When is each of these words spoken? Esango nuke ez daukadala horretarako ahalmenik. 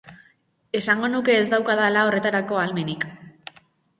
Esango 0.79 1.09
nuke 1.15 1.35
ez 1.41 1.43
daukadala 1.51 2.05
horretarako 2.09 2.59
ahalmenik. 2.61 3.05